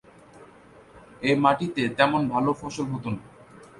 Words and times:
এ 1.21 1.31
মাটিতে 1.35 1.83
তেমন 1.97 2.21
ভাল 2.29 2.45
ফসল 2.59 2.85
হতো 2.93 3.09
না। 3.15 3.21